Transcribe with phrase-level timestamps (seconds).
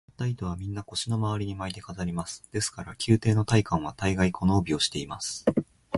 [0.07, 2.43] もらった糸は、みんな腰のまわりに巻いて飾ります。
[2.51, 5.45] ですから、宮廷の大官は大がい、この帯をしています。